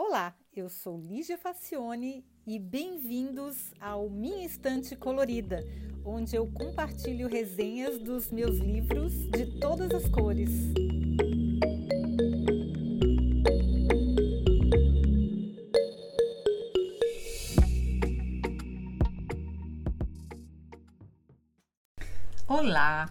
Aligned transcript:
Olá, 0.00 0.32
eu 0.54 0.68
sou 0.68 0.96
Lígia 0.96 1.36
Facione 1.36 2.24
e 2.46 2.56
bem-vindos 2.56 3.74
ao 3.80 4.08
Minha 4.08 4.46
Estante 4.46 4.94
Colorida, 4.94 5.58
onde 6.04 6.36
eu 6.36 6.46
compartilho 6.52 7.26
resenhas 7.28 7.98
dos 7.98 8.30
meus 8.30 8.58
livros 8.58 9.12
de 9.30 9.58
todas 9.58 9.90
as 9.90 10.08
cores. 10.08 10.50
Olá! 22.46 23.10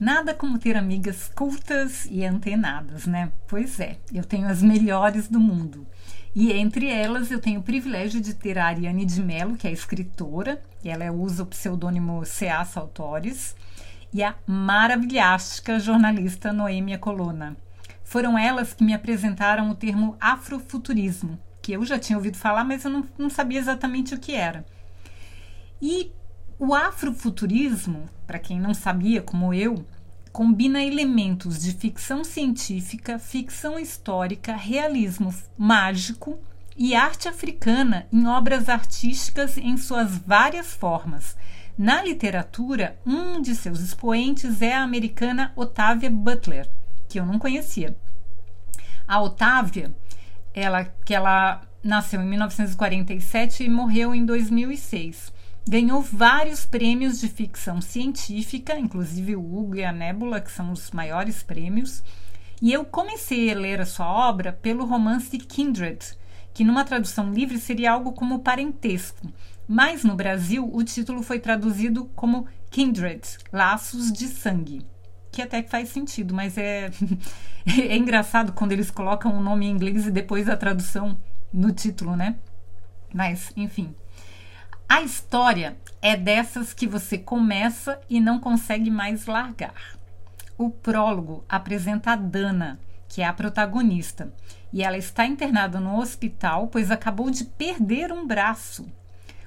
Nada 0.00 0.34
como 0.34 0.58
ter 0.58 0.76
amigas 0.76 1.28
cultas 1.28 2.06
e 2.10 2.24
antenadas, 2.24 3.06
né? 3.06 3.32
Pois 3.46 3.78
é, 3.78 3.96
eu 4.12 4.24
tenho 4.24 4.48
as 4.48 4.60
melhores 4.60 5.28
do 5.28 5.38
mundo. 5.38 5.86
E 6.34 6.52
entre 6.52 6.88
elas 6.88 7.30
eu 7.30 7.40
tenho 7.40 7.60
o 7.60 7.62
privilégio 7.62 8.20
de 8.20 8.34
ter 8.34 8.58
a 8.58 8.66
Ariane 8.66 9.04
de 9.04 9.22
Mello, 9.22 9.56
que 9.56 9.68
é 9.68 9.72
escritora, 9.72 10.60
ela 10.84 11.10
usa 11.12 11.44
o 11.44 11.46
pseudônimo 11.46 12.24
C.A. 12.24 12.64
Saltores, 12.64 13.54
e 14.12 14.22
a 14.22 14.34
maravilhástica 14.46 15.78
jornalista 15.78 16.52
Noêmia 16.52 16.98
Colonna. 16.98 17.56
Foram 18.02 18.36
elas 18.36 18.72
que 18.72 18.84
me 18.84 18.92
apresentaram 18.92 19.70
o 19.70 19.74
termo 19.74 20.16
afrofuturismo, 20.20 21.38
que 21.62 21.72
eu 21.72 21.84
já 21.84 21.98
tinha 21.98 22.16
ouvido 22.16 22.36
falar, 22.36 22.64
mas 22.64 22.84
eu 22.84 22.90
não, 22.90 23.08
não 23.16 23.30
sabia 23.30 23.58
exatamente 23.58 24.14
o 24.14 24.18
que 24.18 24.32
era. 24.34 24.64
E 25.80 26.12
o 26.58 26.74
afrofuturismo, 26.74 28.08
para 28.26 28.38
quem 28.38 28.60
não 28.60 28.74
sabia, 28.74 29.22
como 29.22 29.54
eu, 29.54 29.84
combina 30.34 30.82
elementos 30.82 31.62
de 31.62 31.70
ficção 31.70 32.24
científica, 32.24 33.20
ficção 33.20 33.78
histórica, 33.78 34.56
realismo 34.56 35.32
mágico 35.56 36.40
e 36.76 36.92
arte 36.92 37.28
africana 37.28 38.08
em 38.12 38.26
obras 38.26 38.68
artísticas 38.68 39.56
em 39.56 39.76
suas 39.76 40.18
várias 40.18 40.74
formas. 40.74 41.36
Na 41.78 42.02
literatura, 42.02 42.98
um 43.06 43.40
de 43.40 43.54
seus 43.54 43.78
expoentes 43.78 44.60
é 44.60 44.74
a 44.74 44.82
americana 44.82 45.52
Octavia 45.54 46.10
Butler, 46.10 46.68
que 47.08 47.20
eu 47.20 47.24
não 47.24 47.38
conhecia. 47.38 47.96
A 49.06 49.22
Octavia, 49.22 49.94
ela 50.52 50.82
que 50.82 51.14
ela 51.14 51.62
nasceu 51.80 52.20
em 52.20 52.26
1947 52.26 53.62
e 53.62 53.68
morreu 53.68 54.12
em 54.12 54.26
2006 54.26 55.32
ganhou 55.66 56.02
vários 56.02 56.66
prêmios 56.66 57.20
de 57.20 57.28
ficção 57.28 57.80
científica, 57.80 58.78
inclusive 58.78 59.34
o 59.34 59.40
Hugo 59.40 59.76
e 59.76 59.84
a 59.84 59.92
Nébula, 59.92 60.40
que 60.40 60.52
são 60.52 60.70
os 60.72 60.90
maiores 60.90 61.42
prêmios. 61.42 62.02
E 62.60 62.72
eu 62.72 62.84
comecei 62.84 63.50
a 63.50 63.54
ler 63.54 63.80
a 63.80 63.86
sua 63.86 64.06
obra 64.06 64.52
pelo 64.52 64.84
romance 64.84 65.36
Kindred, 65.38 65.98
que 66.52 66.64
numa 66.64 66.84
tradução 66.84 67.32
livre 67.32 67.58
seria 67.58 67.92
algo 67.92 68.12
como 68.12 68.40
parentesco. 68.40 69.26
Mas 69.66 70.04
no 70.04 70.14
Brasil 70.14 70.68
o 70.72 70.84
título 70.84 71.22
foi 71.22 71.38
traduzido 71.38 72.04
como 72.14 72.46
Kindred, 72.70 73.22
Laços 73.52 74.12
de 74.12 74.28
Sangue. 74.28 74.86
Que 75.32 75.42
até 75.42 75.62
faz 75.62 75.88
sentido, 75.88 76.34
mas 76.34 76.56
é, 76.58 76.90
é 77.66 77.96
engraçado 77.96 78.52
quando 78.52 78.72
eles 78.72 78.90
colocam 78.90 79.36
o 79.36 79.42
nome 79.42 79.66
em 79.66 79.70
inglês 79.70 80.06
e 80.06 80.10
depois 80.10 80.48
a 80.48 80.56
tradução 80.56 81.18
no 81.52 81.72
título, 81.72 82.14
né? 82.14 82.36
Mas, 83.12 83.52
enfim. 83.56 83.94
A 84.88 85.00
história 85.00 85.76
é 86.00 86.16
dessas 86.16 86.74
que 86.74 86.86
você 86.86 87.16
começa 87.16 88.00
e 88.08 88.20
não 88.20 88.38
consegue 88.38 88.90
mais 88.90 89.26
largar. 89.26 89.98
O 90.58 90.70
prólogo 90.70 91.42
apresenta 91.48 92.12
a 92.12 92.16
Dana, 92.16 92.78
que 93.08 93.22
é 93.22 93.26
a 93.26 93.32
protagonista, 93.32 94.32
e 94.72 94.82
ela 94.82 94.98
está 94.98 95.26
internada 95.26 95.80
no 95.80 95.98
hospital 95.98 96.68
pois 96.68 96.90
acabou 96.90 97.30
de 97.30 97.44
perder 97.44 98.12
um 98.12 98.26
braço. 98.26 98.86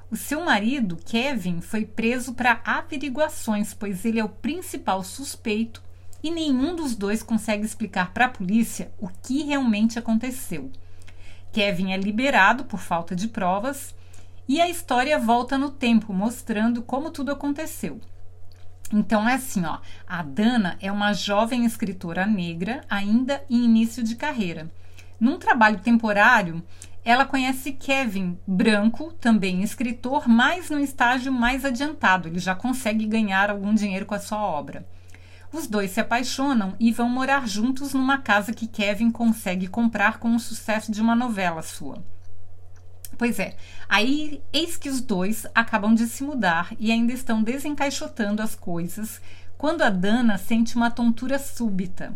O 0.10 0.16
seu 0.16 0.44
marido, 0.44 0.98
Kevin, 1.06 1.62
foi 1.62 1.86
preso 1.86 2.34
para 2.34 2.60
averiguações, 2.66 3.74
pois 3.74 4.06
ele 4.06 4.20
é 4.20 4.24
o 4.24 4.30
principal 4.30 5.04
suspeito 5.04 5.84
e 6.24 6.32
nenhum 6.32 6.76
dos 6.76 6.96
dois 6.96 7.22
consegue 7.22 7.66
explicar 7.66 8.12
para 8.12 8.26
a 8.26 8.30
polícia 8.30 8.92
o 8.98 9.08
que 9.08 9.44
realmente 9.44 10.00
aconteceu. 10.00 10.72
Kevin 11.52 11.92
é 11.92 11.98
liberado 11.98 12.66
por 12.66 12.80
falta 12.80 13.16
de 13.16 13.28
provas 13.28 13.96
e 14.48 14.62
a 14.62 14.70
história 14.70 15.20
volta 15.20 15.58
no 15.58 15.70
tempo, 15.70 16.14
mostrando 16.14 16.82
como 16.82 17.12
tudo 17.12 17.32
aconteceu. 17.32 18.00
Então 18.94 19.28
é 19.28 19.34
assim, 19.34 19.66
ó, 19.66 19.80
a 20.08 20.24
Dana 20.24 20.78
é 20.80 20.92
uma 20.92 21.12
jovem 21.12 21.66
escritora 21.66 22.26
negra 22.26 22.86
ainda 22.90 23.44
em 23.50 23.66
início 23.66 24.02
de 24.02 24.16
carreira. 24.16 24.72
Num 25.20 25.38
trabalho 25.38 25.80
temporário, 25.80 26.64
ela 27.04 27.26
conhece 27.26 27.72
Kevin, 27.74 28.38
branco, 28.48 29.12
também 29.14 29.64
escritor, 29.64 30.28
mas 30.28 30.70
no 30.70 30.80
estágio 30.80 31.32
mais 31.32 31.66
adiantado. 31.66 32.28
Ele 32.28 32.40
já 32.40 32.56
consegue 32.56 33.06
ganhar 33.06 33.50
algum 33.50 33.74
dinheiro 33.74 34.06
com 34.06 34.14
a 34.14 34.20
sua 34.20 34.40
obra. 34.40 34.88
Os 35.52 35.68
dois 35.68 35.92
se 35.92 36.00
apaixonam 36.00 36.76
e 36.80 36.92
vão 36.92 37.10
morar 37.10 37.48
juntos 37.48 37.94
numa 37.94 38.18
casa 38.18 38.54
que 38.54 38.68
Kevin 38.68 39.10
consegue 39.10 39.68
comprar 39.68 40.20
com 40.20 40.36
o 40.36 40.40
sucesso 40.40 40.92
de 40.92 41.02
uma 41.02 41.16
novela 41.16 41.62
sua. 41.62 42.04
Pois 43.18 43.40
é. 43.40 43.56
Aí, 43.88 44.42
eis 44.52 44.78
que 44.78 44.90
os 44.90 45.02
dois 45.02 45.46
acabam 45.54 45.94
de 45.94 46.08
se 46.08 46.24
mudar 46.24 46.70
e 46.80 46.92
ainda 46.92 47.14
estão 47.14 47.44
desencaixotando 47.44 48.42
as 48.42 48.56
coisas 48.56 49.22
quando 49.58 49.82
a 49.82 49.90
Dana 49.90 50.38
sente 50.38 50.76
uma 50.76 50.92
tontura 50.92 51.40
súbita. 51.40 52.14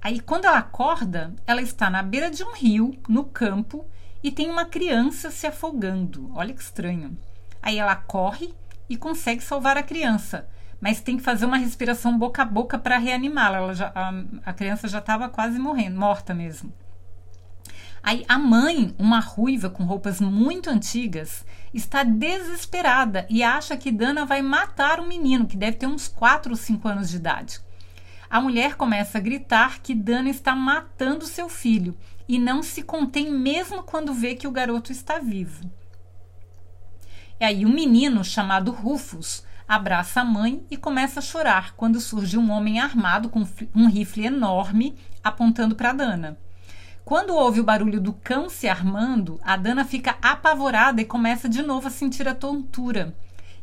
Aí, 0.00 0.20
quando 0.20 0.44
ela 0.44 0.58
acorda, 0.58 1.34
ela 1.46 1.62
está 1.62 1.90
na 1.90 2.02
beira 2.02 2.30
de 2.30 2.42
um 2.42 2.52
rio, 2.52 2.96
no 3.08 3.24
campo, 3.24 3.86
e 4.22 4.30
tem 4.30 4.50
uma 4.50 4.64
criança 4.64 5.30
se 5.30 5.46
afogando. 5.46 6.30
Olha 6.34 6.54
que 6.54 6.62
estranho. 6.62 7.16
Aí 7.62 7.78
ela 7.78 7.96
corre 7.96 8.54
e 8.88 8.96
consegue 8.96 9.42
salvar 9.42 9.76
a 9.76 9.82
criança, 9.82 10.48
mas 10.80 11.00
tem 11.00 11.16
que 11.16 11.22
fazer 11.22 11.46
uma 11.46 11.56
respiração 11.56 12.16
boca 12.16 12.42
a 12.42 12.44
boca 12.44 12.78
para 12.78 12.98
reanimá-la. 12.98 13.72
A, 13.94 14.50
a 14.50 14.52
criança 14.52 14.88
já 14.88 14.98
estava 14.98 15.28
quase 15.28 15.58
morrendo, 15.58 15.98
morta 15.98 16.32
mesmo. 16.34 16.72
Aí 18.06 18.24
a 18.28 18.38
mãe, 18.38 18.94
uma 19.00 19.18
ruiva 19.18 19.68
com 19.68 19.82
roupas 19.82 20.20
muito 20.20 20.70
antigas, 20.70 21.44
está 21.74 22.04
desesperada 22.04 23.26
e 23.28 23.42
acha 23.42 23.76
que 23.76 23.90
Dana 23.90 24.24
vai 24.24 24.40
matar 24.42 25.00
o 25.00 25.08
menino, 25.08 25.44
que 25.44 25.56
deve 25.56 25.76
ter 25.76 25.88
uns 25.88 26.06
4 26.06 26.52
ou 26.52 26.56
5 26.56 26.86
anos 26.86 27.10
de 27.10 27.16
idade. 27.16 27.60
A 28.30 28.40
mulher 28.40 28.76
começa 28.76 29.18
a 29.18 29.20
gritar 29.20 29.80
que 29.80 29.92
Dana 29.92 30.30
está 30.30 30.54
matando 30.54 31.26
seu 31.26 31.48
filho 31.48 31.98
e 32.28 32.38
não 32.38 32.62
se 32.62 32.84
contém 32.84 33.28
mesmo 33.28 33.82
quando 33.82 34.14
vê 34.14 34.36
que 34.36 34.46
o 34.46 34.52
garoto 34.52 34.92
está 34.92 35.18
vivo. 35.18 35.68
E 37.40 37.44
aí 37.44 37.64
o 37.64 37.68
um 37.68 37.74
menino 37.74 38.22
chamado 38.22 38.70
Rufus 38.70 39.42
abraça 39.66 40.20
a 40.20 40.24
mãe 40.24 40.64
e 40.70 40.76
começa 40.76 41.18
a 41.18 41.22
chorar 41.24 41.74
quando 41.74 41.98
surge 41.98 42.38
um 42.38 42.52
homem 42.52 42.78
armado 42.78 43.28
com 43.28 43.44
um 43.74 43.88
rifle 43.88 44.26
enorme 44.26 44.94
apontando 45.24 45.74
para 45.74 45.92
Dana. 45.92 46.38
Quando 47.06 47.36
ouve 47.36 47.60
o 47.60 47.64
barulho 47.64 48.00
do 48.00 48.12
cão 48.12 48.50
se 48.50 48.66
armando, 48.66 49.38
a 49.44 49.56
Dana 49.56 49.84
fica 49.84 50.18
apavorada 50.20 51.00
e 51.00 51.04
começa 51.04 51.48
de 51.48 51.62
novo 51.62 51.86
a 51.86 51.90
sentir 51.90 52.26
a 52.26 52.34
tontura. 52.34 53.14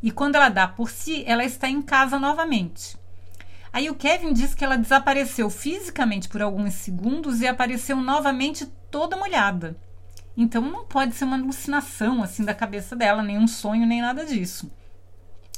E 0.01 0.11
quando 0.11 0.35
ela 0.35 0.47
dá 0.47 0.65
por 0.65 0.89
si, 0.89 1.25
ela 1.27 1.43
está 1.43 1.67
em 1.67 1.81
casa 1.81 2.17
novamente. 2.17 2.95
Aí 3.73 3.89
o 3.89 3.95
Kevin 3.95 4.31
diz 4.31 4.55
que 4.55 4.63
ela 4.63 4.77
desapareceu 4.77 5.49
fisicamente 5.49 6.29
por 6.29 6.41
alguns 6.41 6.75
segundos 6.75 7.41
e 7.41 7.45
apareceu 7.45 7.97
novamente 7.97 8.65
toda 8.89 9.17
molhada. 9.17 9.75
Então 10.37 10.61
não 10.61 10.85
pode 10.85 11.13
ser 11.13 11.25
uma 11.25 11.35
alucinação 11.35 12.23
assim 12.23 12.45
da 12.45 12.53
cabeça 12.53 12.95
dela, 12.95 13.21
nem 13.21 13.37
um 13.37 13.47
sonho, 13.47 13.85
nem 13.85 13.99
nada 13.99 14.25
disso. 14.25 14.71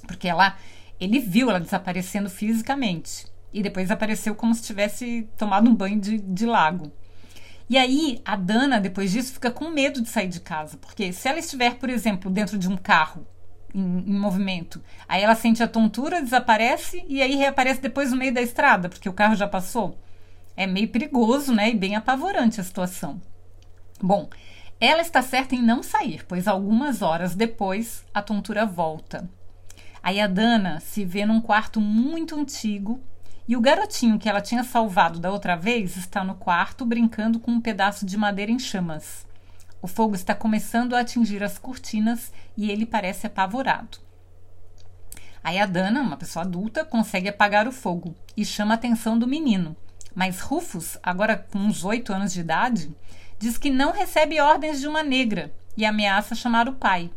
Porque 0.07 0.27
ela 0.27 0.57
ele 0.99 1.19
viu 1.19 1.51
ela 1.51 1.59
desaparecendo 1.59 2.31
fisicamente 2.31 3.27
e 3.53 3.61
depois 3.61 3.91
apareceu 3.91 4.33
como 4.33 4.55
se 4.55 4.63
tivesse 4.63 5.29
tomado 5.37 5.69
um 5.69 5.75
banho 5.75 6.01
de, 6.01 6.17
de 6.17 6.47
lago. 6.47 6.91
E 7.69 7.77
aí 7.77 8.21
a 8.23 8.35
Dana, 8.35 8.79
depois 8.79 9.11
disso, 9.11 9.33
fica 9.33 9.49
com 9.49 9.69
medo 9.69 10.01
de 10.01 10.09
sair 10.09 10.27
de 10.27 10.39
casa, 10.39 10.77
porque 10.77 11.11
se 11.11 11.27
ela 11.27 11.39
estiver, 11.39 11.75
por 11.75 11.89
exemplo, 11.89 12.29
dentro 12.29 12.57
de 12.57 12.69
um 12.69 12.77
carro 12.77 13.25
em, 13.73 14.03
em, 14.07 14.13
movimento, 14.13 14.81
aí 15.07 15.23
ela 15.23 15.35
sente 15.35 15.63
a 15.63 15.67
tontura, 15.67 16.21
desaparece 16.21 17.03
e 17.07 17.21
aí 17.21 17.35
reaparece 17.35 17.81
depois 17.81 18.11
no 18.11 18.17
meio 18.17 18.33
da 18.33 18.41
estrada, 18.41 18.87
porque 18.87 19.09
o 19.09 19.13
carro 19.13 19.35
já 19.35 19.47
passou. 19.47 19.97
É 20.55 20.65
meio 20.65 20.87
perigoso, 20.87 21.53
né? 21.53 21.71
E 21.71 21.75
bem 21.75 21.95
apavorante 21.95 22.61
a 22.61 22.63
situação. 22.63 23.19
Bom, 24.01 24.29
ela 24.79 25.01
está 25.01 25.21
certa 25.21 25.55
em 25.55 25.61
não 25.61 25.81
sair, 25.81 26.23
pois 26.27 26.47
algumas 26.47 27.01
horas 27.01 27.35
depois 27.35 28.05
a 28.13 28.21
tontura 28.21 28.65
volta. 28.65 29.29
Aí 30.03 30.21
a 30.21 30.27
Dana 30.27 30.79
se 30.79 31.03
vê 31.03 31.25
num 31.25 31.41
quarto 31.41 31.81
muito 31.81 32.35
antigo 32.35 33.01
e 33.47 33.55
o 33.55 33.61
garotinho 33.61 34.17
que 34.17 34.27
ela 34.27 34.41
tinha 34.41 34.63
salvado 34.63 35.19
da 35.19 35.31
outra 35.31 35.55
vez 35.55 35.97
está 35.97 36.23
no 36.23 36.35
quarto 36.35 36.85
brincando 36.85 37.39
com 37.39 37.51
um 37.51 37.61
pedaço 37.61 38.05
de 38.05 38.17
madeira 38.17 38.51
em 38.51 38.57
chamas. 38.57 39.25
O 39.81 39.87
fogo 39.87 40.15
está 40.15 40.33
começando 40.33 40.95
a 40.95 41.01
atingir 41.01 41.43
as 41.43 41.59
cortinas 41.59 42.33
e 42.57 42.71
ele 42.71 42.85
parece 42.85 43.27
apavorado. 43.27 43.99
Aí 45.43 45.59
a 45.59 45.65
Dana, 45.67 46.01
uma 46.01 46.17
pessoa 46.17 46.43
adulta, 46.43 46.83
consegue 46.83 47.29
apagar 47.29 47.67
o 47.67 47.71
fogo 47.71 48.15
e 48.35 48.43
chama 48.43 48.73
a 48.73 48.75
atenção 48.75 49.17
do 49.17 49.27
menino. 49.27 49.75
Mas 50.15 50.39
Rufus, 50.39 50.97
agora 51.03 51.37
com 51.37 51.59
uns 51.59 51.83
oito 51.83 52.11
anos 52.11 52.33
de 52.33 52.39
idade, 52.39 52.95
diz 53.37 53.59
que 53.59 53.69
não 53.69 53.91
recebe 53.91 54.39
ordens 54.39 54.79
de 54.79 54.87
uma 54.87 55.03
negra 55.03 55.53
e 55.77 55.85
ameaça 55.85 56.33
chamar 56.33 56.67
o 56.67 56.73
pai. 56.73 57.11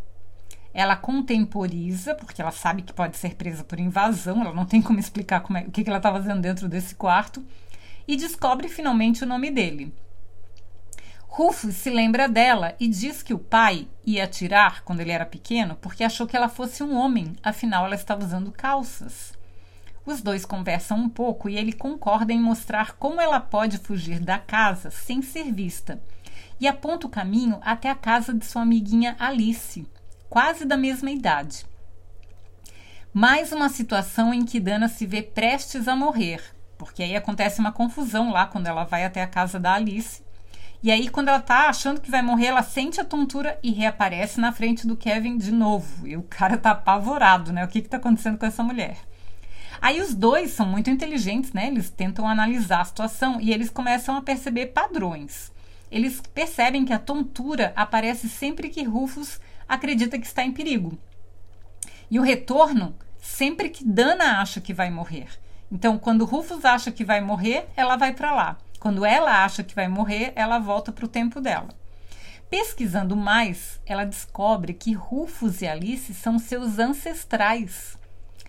Ela 0.79 0.95
contemporiza, 0.95 2.15
porque 2.15 2.41
ela 2.41 2.53
sabe 2.53 2.83
que 2.83 2.93
pode 2.93 3.17
ser 3.17 3.35
presa 3.35 3.65
por 3.65 3.81
invasão, 3.81 4.43
ela 4.43 4.55
não 4.55 4.65
tem 4.65 4.81
como 4.81 5.01
explicar 5.01 5.41
como 5.41 5.59
é, 5.59 5.63
o 5.63 5.73
que, 5.73 5.83
ela 5.85 5.97
está 5.97 6.13
fazendo 6.13 6.41
dentro 6.41 6.69
desse 6.69 6.95
quarto, 6.95 7.45
e 8.07 8.15
descobre 8.15 8.69
finalmente 8.69 9.25
o 9.25 9.27
nome 9.27 9.51
dele. 9.51 9.93
Rufus 11.27 11.75
se 11.75 11.91
lembra 11.91 12.29
dela 12.29 12.77
e 12.79 12.87
diz 12.87 13.25
que 13.25 13.35
o 13.35 13.41
pai 13.41 13.89
ia 14.07 14.23
atirar 14.23 14.85
quando 14.85 15.01
ele 15.01 15.11
era 15.11 15.27
pequeno 15.27 15.75
porque 15.81 16.05
achou 16.05 16.29
que 16.29 16.37
ela 16.37 16.49
fosse 16.49 16.81
um 16.81 16.95
homem, 16.95 17.33
afinal 17.43 17.85
ela 17.85 17.97
estava 17.97 18.25
usando 18.25 18.53
calças. 18.53 19.33
Os 20.07 20.23
dois 20.23 20.45
conversam 20.45 20.97
um 20.97 21.09
pouco 21.09 21.49
e 21.49 21.57
ele 21.57 21.73
concorda 21.73 22.33
em 22.33 22.41
mostrar 22.41 22.93
como 22.93 23.21
ela 23.21 23.41
pode 23.41 23.79
fugir 23.79 24.21
da 24.21 24.39
casa 24.39 24.93
sem 24.93 25.23
ser 25.23 25.53
vista 25.53 26.01
e 26.61 26.69
aponta 26.69 27.09
o 27.09 27.11
caminho 27.11 27.59
até 27.63 27.91
a 27.91 27.97
casa 27.97 28.33
de 28.33 28.47
sua 28.47 28.63
amiguinha 28.63 29.17
Alice, 29.19 29.85
quase 30.29 30.65
da 30.65 30.77
mesma 30.77 31.11
idade. 31.11 31.65
Mais 33.13 33.53
uma 33.53 33.69
situação 33.69 34.33
em 34.33 34.45
que 34.45 34.61
Dana 34.61 34.89
se 34.89 35.07
vê 35.07 35.23
prestes 35.23 35.89
a 35.89 35.97
morrer, 35.97 36.43
porque 36.77 37.03
aí 37.03 37.17
acontece 37.17 37.59
uma 37.61 37.73
confusão 37.73 38.31
lá 38.31 38.47
quando 38.47 38.67
ela 38.67 38.85
vai 38.85 39.05
até 39.05 39.23
a 39.23 39.27
casa 39.27 39.59
da 39.59 39.75
Alice. 39.75 40.23
E 40.81 40.93
aí, 40.93 41.09
quando 41.09 41.27
ela 41.27 41.41
tá 41.41 41.69
achando 41.69 42.01
que 42.01 42.11
vai 42.11 42.23
morrer, 42.23 42.47
ela 42.47 42.63
sente 42.63 43.01
a 43.01 43.05
tontura 43.05 43.59
e 43.65 43.73
reaparece 43.73 44.39
na 44.39 44.53
frente 44.53 44.87
do 44.87 44.97
Kevin 44.97 45.37
de 45.37 45.51
novo. 45.51 46.07
E 46.07 46.17
o 46.17 46.23
cara 46.23 46.57
tá 46.57 46.71
apavorado, 46.71 47.53
né? 47.53 47.65
O 47.65 47.69
que 47.69 47.83
que 47.83 47.89
tá 47.89 47.97
acontecendo 47.97 48.39
com 48.39 48.47
essa 48.47 48.63
mulher? 48.63 48.97
Aí 49.81 50.01
os 50.01 50.15
dois 50.15 50.53
são 50.53 50.67
muito 50.67 50.89
inteligentes, 50.89 51.53
né? 51.53 51.67
Eles 51.67 51.91
tentam 51.91 52.29
analisar 52.29 52.83
a 52.83 52.85
situação 52.85 53.41
e 53.41 53.53
eles 53.53 53.71
começam 53.71 54.17
a 54.17 54.23
perceber 54.23 54.67
padrões. 54.67 55.51
Eles 55.91 56.21
percebem 56.33 56.85
que 56.85 56.93
a 56.93 56.99
tontura 56.99 57.73
aparece 57.75 58.29
sempre 58.29 58.69
que 58.69 58.85
Rufus 58.85 59.41
acredita 59.69 60.19
que 60.19 60.27
está 60.27 60.43
em 60.43 60.53
perigo. 60.53 60.99
E 62.11 62.19
o 62.19 62.23
retorno 62.23 62.97
sempre 63.21 63.69
que 63.69 63.85
Dana 63.85 64.41
acha 64.41 64.61
que 64.61 64.73
vai 64.73 64.91
morrer. 64.91 65.29
Então, 65.71 65.99
quando 65.99 66.25
Rufus 66.25 66.65
acha 66.65 66.91
que 66.91 67.05
vai 67.05 67.21
morrer, 67.21 67.69
ela 67.77 67.97
vai 67.97 68.15
para 68.15 68.33
lá. 68.33 68.59
Quando 68.81 69.05
ela 69.05 69.45
acha 69.45 69.63
que 69.63 69.75
vai 69.75 69.89
morrer, 69.89 70.33
ela 70.35 70.59
volta 70.59 70.91
para 70.91 71.05
o 71.05 71.09
tempo 71.09 71.41
dela. 71.41 71.69
Pesquisando 72.49 73.15
mais, 73.15 73.79
ela 73.85 74.07
descobre 74.07 74.73
que 74.73 74.95
Rufus 74.95 75.61
e 75.61 75.67
Alice 75.67 76.15
são 76.15 76.39
seus 76.39 76.79
ancestrais. 76.79 77.99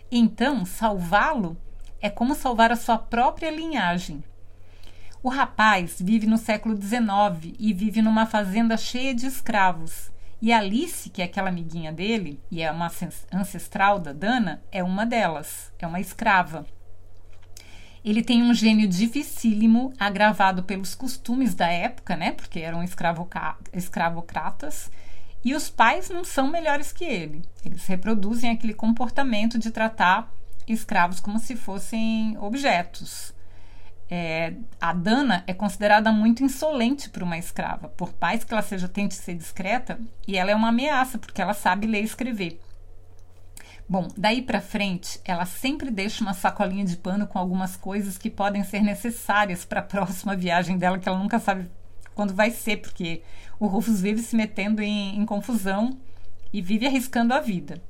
Então, 0.09 0.63
salvá-lo 0.63 1.57
é 1.99 2.09
como 2.09 2.33
salvar 2.33 2.71
a 2.71 2.77
sua 2.77 2.97
própria 2.97 3.51
linhagem. 3.51 4.23
O 5.21 5.27
rapaz 5.27 5.97
vive 5.99 6.25
no 6.25 6.37
século 6.37 6.81
XIX 6.81 7.53
e 7.59 7.73
vive 7.73 8.01
numa 8.01 8.25
fazenda 8.25 8.77
cheia 8.77 9.13
de 9.13 9.25
escravos. 9.25 10.09
E 10.41 10.53
Alice, 10.53 11.09
que 11.09 11.21
é 11.21 11.25
aquela 11.25 11.49
amiguinha 11.49 11.91
dele, 11.91 12.41
e 12.49 12.61
é 12.61 12.71
uma 12.71 12.89
ancestral 13.33 13.99
da 13.99 14.13
Dana, 14.13 14.63
é 14.71 14.81
uma 14.81 15.05
delas, 15.05 15.69
é 15.77 15.85
uma 15.85 15.99
escrava. 15.99 16.65
Ele 18.03 18.23
tem 18.23 18.41
um 18.41 18.53
gênio 18.53 18.87
dificílimo, 18.87 19.93
agravado 19.99 20.63
pelos 20.63 20.95
costumes 20.95 21.53
da 21.53 21.67
época, 21.67 22.15
né? 22.15 22.31
Porque 22.31 22.59
eram 22.59 22.81
escravocratas. 22.81 24.89
E 25.43 25.53
os 25.53 25.69
pais 25.69 26.09
não 26.09 26.23
são 26.23 26.49
melhores 26.49 26.93
que 26.93 27.03
ele. 27.03 27.43
Eles 27.63 27.85
reproduzem 27.85 28.49
aquele 28.49 28.73
comportamento 28.73 29.59
de 29.59 29.71
tratar 29.71 30.33
escravos 30.65 31.19
como 31.19 31.39
se 31.39 31.57
fossem 31.57 32.37
objetos. 32.39 33.33
É, 34.11 34.53
a 34.81 34.91
Dana 34.91 35.43
é 35.45 35.53
considerada 35.53 36.11
muito 36.11 36.43
insolente 36.43 37.09
por 37.09 37.21
uma 37.21 37.37
escrava, 37.37 37.89
por 37.89 38.11
mais 38.19 38.43
que 38.43 38.51
ela 38.51 38.63
seja 38.63 38.87
tente 38.87 39.13
ser 39.13 39.35
discreta, 39.35 39.99
e 40.27 40.35
ela 40.35 40.49
é 40.49 40.55
uma 40.55 40.69
ameaça 40.69 41.19
porque 41.19 41.41
ela 41.41 41.53
sabe 41.53 41.85
ler 41.85 42.01
e 42.01 42.05
escrever. 42.05 42.59
Bom, 43.87 44.07
daí 44.15 44.41
para 44.41 44.61
frente, 44.61 45.19
ela 45.25 45.45
sempre 45.45 45.89
deixa 45.89 46.23
uma 46.23 46.33
sacolinha 46.33 46.85
de 46.85 46.95
pano 46.95 47.27
com 47.27 47.39
algumas 47.39 47.75
coisas 47.75 48.17
que 48.17 48.29
podem 48.29 48.63
ser 48.63 48.81
necessárias 48.81 49.65
para 49.65 49.79
a 49.79 49.83
próxima 49.83 50.35
viagem 50.35 50.77
dela, 50.77 50.97
que 50.97 51.07
ela 51.07 51.17
nunca 51.17 51.39
sabe 51.39 51.69
quando 52.13 52.33
vai 52.33 52.51
ser, 52.51 52.77
porque 52.77 53.21
o 53.59 53.67
Rufus 53.67 54.01
vive 54.01 54.21
se 54.21 54.35
metendo 54.35 54.81
em, 54.81 55.17
em 55.19 55.25
confusão 55.25 55.97
e 56.51 56.61
vive 56.61 56.85
arriscando 56.85 57.33
a 57.33 57.39
vida. 57.39 57.81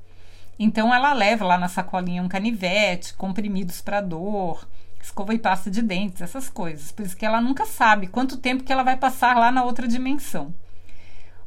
Então 0.58 0.94
ela 0.94 1.12
leva 1.12 1.44
lá 1.44 1.58
na 1.58 1.68
sacolinha 1.68 2.22
um 2.22 2.28
canivete, 2.28 3.14
comprimidos 3.14 3.80
para 3.80 4.00
dor, 4.00 4.66
escova 5.04 5.34
e 5.34 5.38
pasta 5.38 5.70
de 5.70 5.82
dentes, 5.82 6.22
essas 6.22 6.48
coisas. 6.48 6.92
Por 6.92 7.04
isso 7.04 7.16
que 7.16 7.24
ela 7.24 7.40
nunca 7.40 7.66
sabe 7.66 8.06
quanto 8.06 8.36
tempo 8.36 8.64
que 8.64 8.72
ela 8.72 8.82
vai 8.82 8.96
passar 8.96 9.36
lá 9.36 9.50
na 9.50 9.64
outra 9.64 9.88
dimensão. 9.88 10.54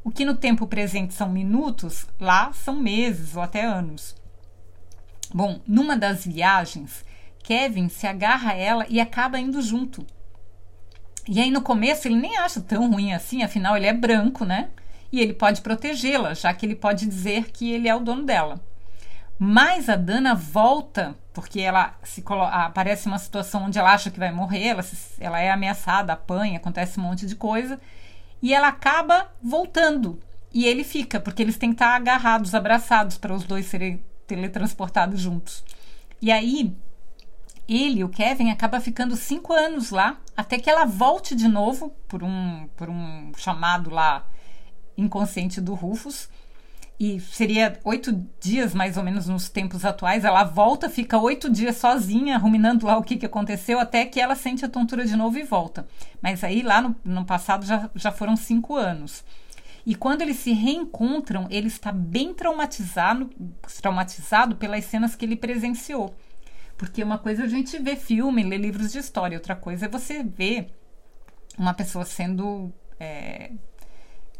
O 0.04 0.12
que 0.12 0.26
no 0.26 0.36
tempo 0.36 0.68
presente 0.68 1.14
são 1.14 1.30
minutos, 1.30 2.06
lá 2.20 2.52
são 2.52 2.76
meses 2.76 3.36
ou 3.36 3.42
até 3.42 3.64
anos. 3.64 4.16
Bom, 5.34 5.62
numa 5.66 5.96
das 5.96 6.26
viagens, 6.26 7.06
Kevin 7.42 7.90
se 7.90 8.06
agarra 8.06 8.52
a 8.52 8.56
ela 8.56 8.86
e 8.90 9.00
acaba 9.00 9.40
indo 9.40 9.62
junto. 9.62 10.06
E 11.28 11.40
aí 11.40 11.50
no 11.50 11.62
começo 11.62 12.08
ele 12.08 12.16
nem 12.16 12.38
acha 12.38 12.60
tão 12.60 12.92
ruim 12.92 13.14
assim, 13.14 13.44
afinal 13.44 13.78
ele 13.78 13.88
é 13.88 13.94
branco, 13.94 14.44
né? 14.44 14.70
E 15.12 15.22
ele 15.22 15.34
pode 15.34 15.62
protegê-la, 15.62 16.34
já 16.34 16.54
que 16.54 16.66
ele 16.66 16.76
pode 16.76 17.06
dizer 17.06 17.52
que 17.52 17.72
ele 17.72 17.88
é 17.88 17.96
o 17.96 18.00
dono 18.00 18.26
dela. 18.26 18.60
Mas 19.46 19.90
a 19.90 19.98
Dana 19.98 20.34
volta 20.34 21.18
porque 21.34 21.60
ela 21.60 21.98
se 22.02 22.24
aparece 22.50 23.08
uma 23.08 23.18
situação 23.18 23.66
onde 23.66 23.78
ela 23.78 23.92
acha 23.92 24.10
que 24.10 24.18
vai 24.18 24.32
morrer, 24.32 24.68
ela, 24.68 24.82
se, 24.82 25.22
ela 25.22 25.38
é 25.38 25.52
ameaçada, 25.52 26.14
apanha, 26.14 26.56
acontece 26.56 26.98
um 26.98 27.04
monte 27.04 27.26
de 27.26 27.36
coisa, 27.36 27.78
e 28.42 28.54
ela 28.54 28.70
acaba 28.70 29.30
voltando. 29.42 30.18
E 30.54 30.66
ele 30.66 30.86
fica, 30.86 31.20
porque 31.20 31.42
eles 31.42 31.58
têm 31.58 31.72
que 31.72 31.76
estar 31.76 31.94
agarrados, 31.94 32.56
abraçados, 32.56 33.18
para 33.18 33.34
os 33.34 33.44
dois 33.44 33.66
serem 33.66 34.02
teletransportados 34.26 35.20
juntos. 35.20 35.62
E 36.22 36.32
aí, 36.32 36.74
ele, 37.68 38.02
o 38.02 38.08
Kevin, 38.08 38.50
acaba 38.50 38.80
ficando 38.80 39.18
cinco 39.18 39.52
anos 39.52 39.90
lá, 39.90 40.22
até 40.38 40.58
que 40.58 40.70
ela 40.70 40.86
volte 40.86 41.36
de 41.36 41.50
novo, 41.50 41.90
por 42.08 42.24
um, 42.24 42.70
por 42.78 42.90
um 42.90 43.34
chamado 43.36 43.90
lá 43.90 44.26
inconsciente 44.98 45.60
do 45.60 45.74
Rufus, 45.74 46.30
e 47.00 47.20
seria 47.20 47.80
oito 47.84 48.12
dias 48.40 48.74
mais 48.74 48.98
ou 48.98 49.04
menos 49.04 49.28
nos 49.28 49.50
tempos 49.50 49.84
atuais. 49.84 50.24
Ela 50.24 50.44
volta, 50.44 50.90
fica 50.90 51.18
oito 51.18 51.50
dias 51.50 51.78
sozinha, 51.78 52.38
ruminando 52.38 52.86
lá 52.86 52.98
o 52.98 53.04
que, 53.04 53.18
que 53.18 53.26
aconteceu, 53.26 53.80
até 53.80 54.06
que 54.06 54.20
ela 54.20 54.36
sente 54.36 54.64
a 54.64 54.70
tontura 54.70 55.06
de 55.06 55.16
novo 55.16 55.38
e 55.38 55.44
volta. 55.44 55.88
Mas 56.22 56.44
aí 56.44 56.62
lá 56.62 56.82
no, 56.82 56.96
no 57.04 57.26
passado 57.26 57.66
já, 57.66 57.90
já 57.96 58.12
foram 58.12 58.36
cinco 58.36 58.76
anos. 58.76 59.24
E 59.86 59.96
quando 59.96 60.22
eles 60.22 60.38
se 60.38 60.54
reencontram, 60.54 61.48
ele 61.50 61.68
está 61.68 61.92
bem 61.92 62.34
traumatizado, 62.34 63.30
traumatizado 63.82 64.56
pelas 64.56 64.86
cenas 64.86 65.16
que 65.16 65.26
ele 65.26 65.36
presenciou. 65.36 66.16
Porque 66.78 67.04
uma 67.04 67.18
coisa 67.18 67.44
é 67.44 67.46
a 67.46 67.50
gente 67.50 67.78
vê 67.80 67.96
filme, 67.96 68.44
lê 68.44 68.58
livros 68.58 68.92
de 68.92 69.00
história, 69.00 69.38
outra 69.38 69.56
coisa 69.56 69.86
é 69.86 69.90
você 69.90 70.24
ver 70.24 70.74
uma 71.58 71.74
pessoa 71.74 72.06
sendo 72.06 72.72
é, 73.00 73.52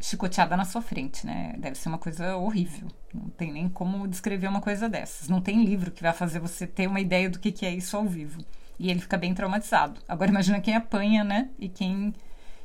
chicoteada 0.04 0.54
na 0.54 0.66
sua 0.66 0.82
frente, 0.82 1.24
né? 1.24 1.54
Deve 1.56 1.76
ser 1.76 1.88
uma 1.88 1.96
coisa 1.96 2.36
horrível. 2.36 2.88
Não 3.12 3.30
tem 3.30 3.50
nem 3.50 3.68
como 3.70 4.06
descrever 4.06 4.48
uma 4.48 4.60
coisa 4.60 4.86
dessas. 4.86 5.28
Não 5.28 5.40
tem 5.40 5.64
livro 5.64 5.90
que 5.90 6.02
vai 6.02 6.12
fazer 6.12 6.38
você 6.40 6.66
ter 6.66 6.86
uma 6.86 7.00
ideia 7.00 7.30
do 7.30 7.38
que, 7.38 7.50
que 7.50 7.64
é 7.64 7.74
isso 7.74 7.96
ao 7.96 8.04
vivo. 8.04 8.44
E 8.78 8.90
ele 8.90 9.00
fica 9.00 9.16
bem 9.16 9.32
traumatizado. 9.32 10.00
Agora 10.06 10.30
imagina 10.30 10.60
quem 10.60 10.74
apanha, 10.74 11.24
né? 11.24 11.48
E 11.58 11.70
quem, 11.70 12.12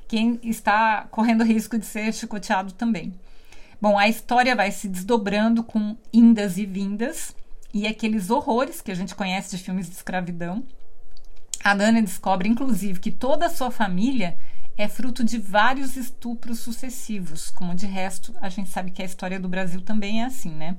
quem 0.06 0.38
está 0.44 1.08
correndo 1.12 1.46
risco 1.46 1.78
de 1.78 1.86
ser 1.86 2.14
chicoteado 2.14 2.74
também. 2.74 3.14
Bom, 3.82 3.98
a 3.98 4.10
história 4.10 4.54
vai 4.54 4.70
se 4.72 4.90
desdobrando 4.90 5.64
com 5.64 5.96
indas 6.12 6.58
e 6.58 6.66
vindas 6.66 7.34
e 7.74 7.88
aqueles 7.88 8.30
horrores 8.30 8.82
que 8.82 8.92
a 8.92 8.96
gente 8.96 9.16
conhece 9.16 9.56
de 9.56 9.64
filmes 9.64 9.88
de 9.88 9.96
escravidão. 9.96 10.62
A 11.64 11.74
Nana 11.74 12.02
descobre, 12.02 12.50
inclusive, 12.50 13.00
que 13.00 13.12
toda 13.12 13.46
a 13.46 13.50
sua 13.50 13.72
família 13.72 14.38
é 14.80 14.88
fruto 14.88 15.26
de 15.26 15.38
vários 15.38 15.98
estupros 15.98 16.60
sucessivos, 16.60 17.50
como 17.50 17.76
de 17.76 17.86
resto 17.86 18.34
a 18.40 18.48
gente 18.48 18.70
sabe 18.70 18.92
que 18.92 19.02
a 19.02 19.06
história 19.06 19.38
do 19.38 19.50
Brasil 19.50 19.82
também 19.82 20.22
é 20.22 20.26
assim, 20.26 20.52
né? 20.52 20.78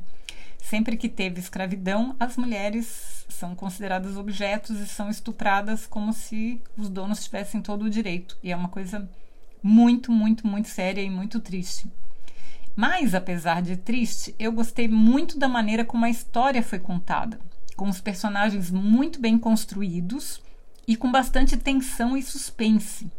Sempre 0.56 0.96
que 0.96 1.06
teve 1.06 1.38
escravidão, 1.38 2.16
as 2.18 2.38
mulheres 2.38 3.26
são 3.28 3.54
consideradas 3.54 4.16
objetos 4.16 4.80
e 4.80 4.86
são 4.86 5.10
estupradas 5.10 5.86
como 5.86 6.14
se 6.14 6.62
os 6.78 6.88
donos 6.88 7.22
tivessem 7.22 7.60
todo 7.60 7.82
o 7.82 7.90
direito. 7.90 8.38
E 8.42 8.50
é 8.50 8.56
uma 8.56 8.70
coisa 8.70 9.06
muito, 9.62 10.10
muito, 10.10 10.46
muito 10.46 10.68
séria 10.68 11.02
e 11.02 11.10
muito 11.10 11.38
triste. 11.38 11.86
Mas, 12.74 13.14
apesar 13.14 13.60
de 13.60 13.76
triste, 13.76 14.34
eu 14.38 14.50
gostei 14.50 14.88
muito 14.88 15.38
da 15.38 15.46
maneira 15.46 15.84
como 15.84 16.06
a 16.06 16.10
história 16.10 16.62
foi 16.62 16.78
contada, 16.78 17.38
com 17.76 17.86
os 17.86 18.00
personagens 18.00 18.70
muito 18.70 19.20
bem 19.20 19.38
construídos 19.38 20.40
e 20.88 20.96
com 20.96 21.12
bastante 21.12 21.54
tensão 21.58 22.16
e 22.16 22.22
suspense. 22.22 23.10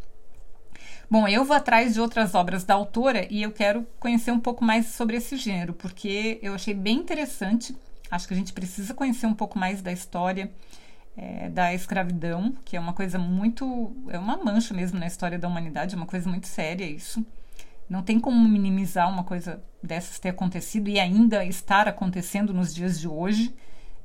Bom, 1.11 1.27
eu 1.27 1.43
vou 1.43 1.57
atrás 1.57 1.93
de 1.93 1.99
outras 1.99 2.33
obras 2.35 2.63
da 2.63 2.73
autora 2.73 3.27
e 3.29 3.43
eu 3.43 3.51
quero 3.51 3.85
conhecer 3.99 4.31
um 4.31 4.39
pouco 4.39 4.63
mais 4.63 4.85
sobre 4.85 5.17
esse 5.17 5.35
gênero, 5.35 5.73
porque 5.73 6.39
eu 6.41 6.53
achei 6.53 6.73
bem 6.73 6.99
interessante. 6.99 7.75
Acho 8.09 8.25
que 8.25 8.33
a 8.33 8.37
gente 8.37 8.53
precisa 8.53 8.93
conhecer 8.93 9.27
um 9.27 9.33
pouco 9.33 9.59
mais 9.59 9.81
da 9.81 9.91
história 9.91 10.49
é, 11.17 11.49
da 11.49 11.73
escravidão, 11.73 12.55
que 12.63 12.77
é 12.77 12.79
uma 12.79 12.93
coisa 12.93 13.19
muito. 13.19 13.93
é 14.07 14.17
uma 14.17 14.37
mancha 14.37 14.73
mesmo 14.73 14.97
na 14.97 15.05
história 15.05 15.37
da 15.37 15.49
humanidade, 15.49 15.95
é 15.95 15.97
uma 15.97 16.05
coisa 16.05 16.29
muito 16.29 16.47
séria 16.47 16.85
isso. 16.85 17.25
Não 17.89 18.01
tem 18.01 18.17
como 18.17 18.47
minimizar 18.47 19.09
uma 19.09 19.25
coisa 19.25 19.61
dessas 19.83 20.17
ter 20.17 20.29
acontecido 20.29 20.87
e 20.89 20.97
ainda 20.97 21.43
estar 21.43 21.89
acontecendo 21.89 22.53
nos 22.53 22.73
dias 22.73 22.97
de 22.97 23.09
hoje, 23.09 23.53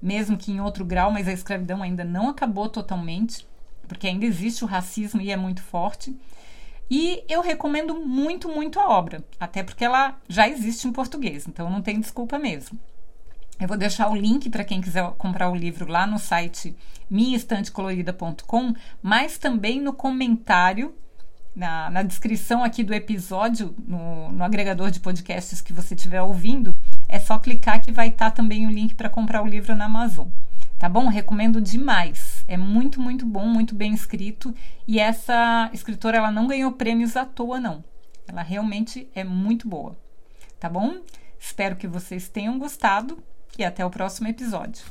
mesmo 0.02 0.36
que 0.36 0.50
em 0.50 0.60
outro 0.60 0.84
grau, 0.84 1.12
mas 1.12 1.28
a 1.28 1.32
escravidão 1.32 1.84
ainda 1.84 2.02
não 2.02 2.28
acabou 2.28 2.68
totalmente, 2.68 3.46
porque 3.86 4.08
ainda 4.08 4.26
existe 4.26 4.64
o 4.64 4.66
racismo 4.66 5.20
e 5.20 5.30
é 5.30 5.36
muito 5.36 5.62
forte. 5.62 6.12
E 6.90 7.24
eu 7.28 7.40
recomendo 7.40 7.94
muito, 7.96 8.48
muito 8.48 8.78
a 8.78 8.88
obra, 8.88 9.24
até 9.40 9.62
porque 9.62 9.84
ela 9.84 10.16
já 10.28 10.48
existe 10.48 10.86
em 10.86 10.92
português, 10.92 11.46
então 11.46 11.68
não 11.68 11.82
tem 11.82 11.98
desculpa 11.98 12.38
mesmo. 12.38 12.78
Eu 13.58 13.66
vou 13.66 13.76
deixar 13.76 14.10
o 14.10 14.14
link 14.14 14.50
para 14.50 14.64
quem 14.64 14.80
quiser 14.80 15.10
comprar 15.12 15.50
o 15.50 15.54
livro 15.54 15.90
lá 15.90 16.06
no 16.06 16.18
site 16.18 16.76
minhaestantecolorida.com, 17.10 18.74
mas 19.02 19.38
também 19.38 19.80
no 19.80 19.92
comentário, 19.92 20.94
na, 21.54 21.88
na, 21.88 22.02
descrição 22.02 22.62
aqui 22.62 22.84
do 22.84 22.92
episódio, 22.92 23.74
no, 23.86 24.30
no, 24.30 24.44
agregador 24.44 24.90
de 24.90 25.00
podcasts 25.00 25.62
que 25.62 25.72
você 25.72 25.94
estiver 25.94 26.20
ouvindo, 26.20 26.76
é 27.08 27.18
só 27.18 27.38
clicar 27.38 27.80
que 27.80 27.90
vai 27.90 28.08
estar 28.08 28.30
tá 28.30 28.36
também 28.36 28.66
o 28.66 28.70
link 28.70 28.94
para 28.94 29.08
comprar 29.08 29.42
o 29.42 29.46
livro 29.46 29.74
na 29.74 29.86
Amazon. 29.86 30.28
Tá 30.78 30.88
bom? 30.88 31.08
Recomendo 31.08 31.60
demais. 31.60 32.44
É 32.46 32.56
muito, 32.56 33.00
muito 33.00 33.24
bom, 33.24 33.46
muito 33.46 33.74
bem 33.74 33.94
escrito. 33.94 34.54
E 34.86 34.98
essa 35.00 35.70
escritora, 35.72 36.18
ela 36.18 36.30
não 36.30 36.46
ganhou 36.46 36.72
prêmios 36.72 37.16
à 37.16 37.24
toa, 37.24 37.58
não. 37.58 37.82
Ela 38.28 38.42
realmente 38.42 39.08
é 39.14 39.24
muito 39.24 39.68
boa. 39.68 39.96
Tá 40.60 40.68
bom? 40.68 41.00
Espero 41.38 41.76
que 41.76 41.86
vocês 41.86 42.28
tenham 42.28 42.58
gostado 42.58 43.18
e 43.58 43.64
até 43.64 43.84
o 43.84 43.90
próximo 43.90 44.28
episódio. 44.28 44.84